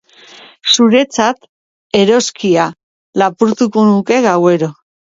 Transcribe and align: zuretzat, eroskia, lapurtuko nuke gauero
zuretzat, 0.75 1.45
eroskia, 2.05 2.67
lapurtuko 3.25 3.89
nuke 3.93 4.23
gauero 4.31 4.77